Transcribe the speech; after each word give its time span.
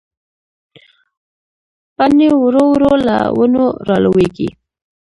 پاڼې 1.95 2.27
ورو 2.43 2.63
ورو 2.71 2.91
له 3.07 3.15
ونو 3.37 3.65
رالوېږي 3.87 4.49